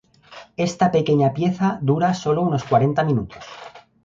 [0.67, 3.45] Esta pequeña pieza dura sólo unos cuarenta minutos.